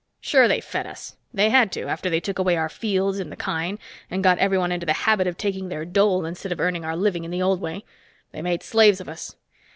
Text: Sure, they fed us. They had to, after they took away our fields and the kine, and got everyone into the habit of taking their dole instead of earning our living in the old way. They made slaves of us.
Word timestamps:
Sure, 0.19 0.47
they 0.47 0.59
fed 0.59 0.87
us. 0.87 1.15
They 1.31 1.51
had 1.51 1.71
to, 1.73 1.83
after 1.83 2.09
they 2.09 2.19
took 2.19 2.39
away 2.39 2.57
our 2.57 2.69
fields 2.69 3.19
and 3.19 3.31
the 3.31 3.35
kine, 3.35 3.77
and 4.09 4.23
got 4.23 4.39
everyone 4.39 4.71
into 4.71 4.87
the 4.87 4.93
habit 5.05 5.27
of 5.27 5.37
taking 5.37 5.69
their 5.69 5.85
dole 5.85 6.25
instead 6.25 6.51
of 6.51 6.59
earning 6.59 6.83
our 6.83 6.95
living 6.97 7.23
in 7.23 7.29
the 7.29 7.43
old 7.43 7.61
way. 7.61 7.85
They 8.31 8.41
made 8.41 8.63
slaves 8.63 8.99
of 8.99 9.07
us. 9.07 9.35